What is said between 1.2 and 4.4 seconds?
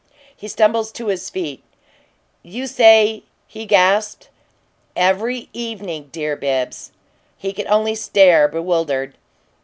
feet. "You say" he gasped.